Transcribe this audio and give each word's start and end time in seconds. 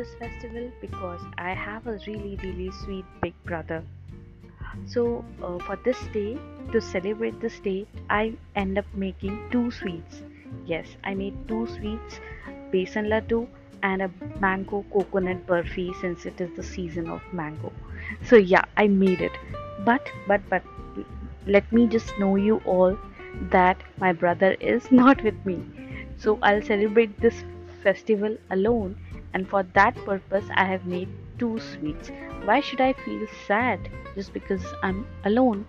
this 0.00 0.14
festival 0.18 0.70
because 0.80 1.20
I 1.36 1.52
have 1.52 1.86
a 1.86 1.98
really, 2.06 2.38
really 2.42 2.70
sweet 2.84 3.04
big 3.20 3.34
brother. 3.44 3.82
So, 4.86 5.24
uh, 5.42 5.58
for 5.58 5.76
this 5.84 6.00
day, 6.12 6.38
to 6.72 6.80
celebrate 6.80 7.40
this 7.40 7.58
day, 7.60 7.86
I 8.08 8.32
end 8.54 8.78
up 8.78 8.86
making 8.94 9.38
two 9.50 9.70
sweets. 9.70 10.22
Yes, 10.66 10.86
I 11.04 11.14
made 11.14 11.36
two 11.48 11.66
sweets 11.66 12.20
besan 12.72 13.10
laddu 13.12 13.46
and 13.82 14.02
a 14.02 14.10
mango 14.40 14.84
coconut 14.92 15.46
burfi 15.46 15.86
since 16.00 16.26
it 16.30 16.40
is 16.40 16.50
the 16.56 16.62
season 16.62 17.08
of 17.08 17.20
mango. 17.32 17.72
So, 18.24 18.36
yeah, 18.36 18.64
I 18.76 18.86
made 18.86 19.20
it. 19.20 19.32
But, 19.84 20.10
but, 20.26 20.48
but, 20.48 20.62
let 21.46 21.70
me 21.72 21.86
just 21.86 22.18
know 22.18 22.36
you 22.36 22.58
all 22.64 22.98
that 23.50 23.82
my 23.98 24.12
brother 24.12 24.52
is 24.60 24.90
not 24.92 25.22
with 25.24 25.44
me. 25.44 25.62
So, 26.16 26.38
I'll 26.42 26.62
celebrate 26.62 27.20
this 27.20 27.44
festival 27.82 28.36
alone, 28.50 28.96
and 29.34 29.48
for 29.48 29.62
that 29.74 29.94
purpose, 30.04 30.44
I 30.54 30.64
have 30.64 30.86
made 30.86 31.08
two 31.38 31.58
sweets. 31.58 32.10
Why 32.44 32.60
should 32.60 32.80
I 32.80 32.92
feel 32.92 33.26
sad 33.46 33.88
just 34.14 34.32
because 34.32 34.64
I'm 34.82 35.06
alone? 35.24 35.66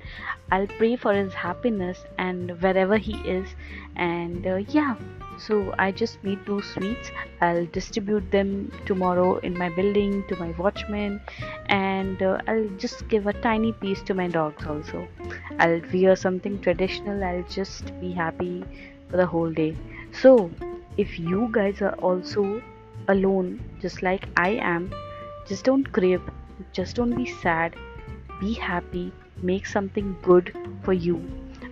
I'll 0.52 0.68
pray 0.68 0.96
for 0.96 1.14
his 1.14 1.34
happiness 1.34 2.04
and 2.18 2.62
wherever 2.62 2.98
he 2.98 3.16
is, 3.30 3.48
and 3.96 4.48
uh, 4.48 4.55
yeah. 4.70 4.96
So 5.38 5.74
I 5.80 5.92
just 5.92 6.24
made 6.24 6.46
two 6.46 6.62
sweets. 6.62 7.10
I'll 7.42 7.66
distribute 7.66 8.30
them 8.32 8.72
tomorrow 8.86 9.38
in 9.38 9.58
my 9.58 9.70
building 9.70 10.24
to 10.28 10.36
my 10.36 10.52
watchmen, 10.52 11.20
and 11.68 12.22
uh, 12.22 12.40
I'll 12.48 12.70
just 12.78 13.08
give 13.08 13.28
a 13.28 13.34
tiny 13.34 13.72
piece 13.74 14.02
to 14.04 14.14
my 14.14 14.28
dogs 14.28 14.66
also. 14.66 15.08
I'll 15.60 15.82
wear 15.94 16.16
something 16.16 16.62
traditional. 16.62 17.24
I'll 17.24 17.44
just 17.44 18.00
be 18.00 18.12
happy 18.12 18.63
for 19.10 19.18
the 19.18 19.26
whole 19.26 19.52
day. 19.52 19.76
So 20.12 20.52
if 20.98 21.20
you 21.20 21.50
guys 21.52 21.82
are 21.82 21.94
also 21.96 22.62
alone, 23.08 23.60
just 23.82 24.02
like 24.02 24.28
I 24.38 24.50
am, 24.50 24.92
just 25.48 25.66
don't 25.66 25.92
crib, 25.92 26.22
just 26.74 26.96
don't 26.96 27.16
be 27.16 27.26
sad, 27.26 27.76
be 28.40 28.54
happy, 28.54 29.12
make 29.42 29.66
something 29.66 30.16
good 30.22 30.56
for 30.84 30.94
you. 30.94 31.24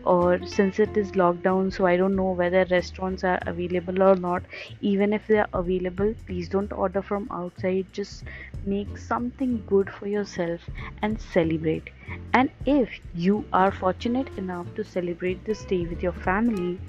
Or 0.05 0.39
since 0.45 0.79
it 0.79 0.95
is 0.95 1.11
lockdown, 1.11 1.73
so 1.73 1.85
I 1.85 1.97
don't 1.97 2.15
know 2.15 2.31
whether 2.31 2.65
restaurants 2.71 3.23
are 3.23 3.39
available 3.45 4.01
or 4.01 4.15
not. 4.15 4.43
Even 4.81 5.13
if 5.13 5.27
they 5.27 5.39
are 5.39 5.49
available, 5.53 6.15
please 6.25 6.47
don't 6.47 6.71
order 6.71 7.01
from 7.01 7.27
outside, 7.31 7.85
just 7.91 8.23
make 8.65 8.97
something 8.97 9.61
good 9.67 9.89
for 9.89 10.07
yourself 10.07 10.61
and 11.01 11.19
celebrate. 11.21 11.89
And 12.33 12.49
if 12.65 12.89
you 13.13 13.45
are 13.51 13.71
fortunate 13.71 14.29
enough 14.37 14.73
to 14.75 14.83
celebrate 14.83 15.43
this 15.45 15.65
day 15.65 15.85
with 15.85 16.01
your 16.01 16.13
family, 16.13 16.79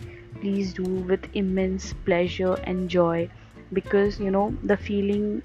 please 0.40 0.72
do 0.72 0.84
with 0.84 1.28
immense 1.34 1.92
pleasure 2.04 2.54
and 2.64 2.88
joy 2.88 3.28
because 3.72 4.18
you 4.18 4.30
know 4.30 4.54
the 4.64 4.76
feeling 4.76 5.42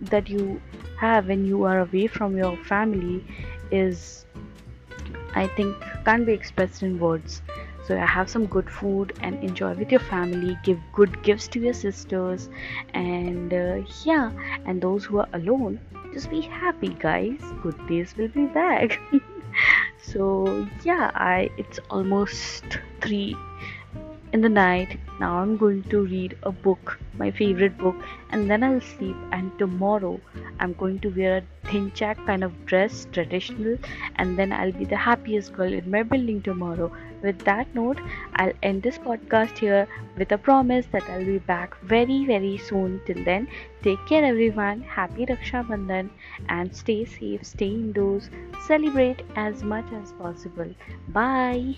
that 0.00 0.28
you 0.28 0.60
have 0.98 1.28
when 1.28 1.44
you 1.44 1.64
are 1.64 1.80
away 1.80 2.06
from 2.06 2.36
your 2.36 2.56
family 2.64 3.24
is 3.70 4.26
i 5.34 5.46
think 5.46 5.76
can't 6.06 6.24
be 6.24 6.32
expressed 6.32 6.82
in 6.82 6.98
words. 7.00 7.42
So 7.86 7.96
have 7.96 8.28
some 8.28 8.46
good 8.46 8.68
food 8.68 9.12
and 9.22 9.42
enjoy 9.44 9.74
with 9.74 9.92
your 9.92 10.00
family. 10.00 10.56
Give 10.64 10.78
good 10.92 11.22
gifts 11.22 11.46
to 11.48 11.60
your 11.60 11.72
sisters. 11.72 12.48
And 12.94 13.52
uh, 13.52 13.82
yeah 14.04 14.32
and 14.64 14.80
those 14.80 15.04
who 15.04 15.18
are 15.18 15.28
alone 15.32 15.80
just 16.12 16.30
be 16.30 16.40
happy 16.40 16.88
guys. 16.88 17.40
Good 17.62 17.86
days 17.86 18.16
will 18.16 18.28
be 18.28 18.46
back. 18.46 19.00
So 20.06 20.24
yeah 20.84 21.10
i 21.14 21.50
it's 21.56 21.78
almost 21.90 22.78
3 23.00 23.36
in 24.36 24.42
the 24.42 24.54
night. 24.54 24.98
Now 25.18 25.38
I'm 25.38 25.56
going 25.56 25.82
to 25.92 26.00
read 26.04 26.36
a 26.42 26.52
book, 26.52 26.98
my 27.18 27.30
favorite 27.30 27.78
book, 27.78 27.96
and 28.30 28.50
then 28.50 28.62
I'll 28.62 28.82
sleep. 28.82 29.16
And 29.32 29.58
tomorrow 29.58 30.20
I'm 30.60 30.74
going 30.74 30.98
to 31.00 31.08
wear 31.08 31.38
a 31.38 31.42
thin 31.68 31.90
dhinchak 31.90 32.24
kind 32.26 32.44
of 32.44 32.52
dress, 32.66 33.06
traditional, 33.12 33.78
and 34.16 34.38
then 34.38 34.52
I'll 34.52 34.72
be 34.72 34.84
the 34.84 34.96
happiest 34.96 35.54
girl 35.54 35.72
in 35.72 35.90
my 35.90 36.02
building 36.02 36.42
tomorrow. 36.42 36.90
With 37.22 37.38
that 37.46 37.74
note, 37.74 37.98
I'll 38.34 38.52
end 38.62 38.82
this 38.82 38.98
podcast 38.98 39.56
here 39.58 39.88
with 40.18 40.32
a 40.32 40.38
promise 40.38 40.86
that 40.92 41.08
I'll 41.14 41.24
be 41.24 41.38
back 41.38 41.80
very, 41.94 42.18
very 42.26 42.58
soon. 42.58 43.00
Till 43.06 43.24
then, 43.24 43.48
take 43.82 44.04
care, 44.06 44.24
everyone. 44.32 44.82
Happy 44.82 45.24
Raksha 45.32 45.64
Bandhan 45.70 46.10
and 46.50 46.76
stay 46.82 47.00
safe, 47.06 47.48
stay 47.54 47.70
indoors, 47.70 48.28
celebrate 48.66 49.24
as 49.34 49.64
much 49.74 49.98
as 50.02 50.12
possible. 50.12 50.72
Bye. 51.08 51.76